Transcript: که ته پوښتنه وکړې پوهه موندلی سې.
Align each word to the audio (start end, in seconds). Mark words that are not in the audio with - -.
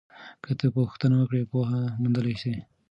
که 0.43 0.51
ته 0.59 0.67
پوښتنه 0.77 1.15
وکړې 1.17 1.43
پوهه 1.51 1.81
موندلی 2.01 2.35
سې. 2.41 2.55